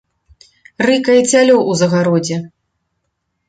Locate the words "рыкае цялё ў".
0.87-1.85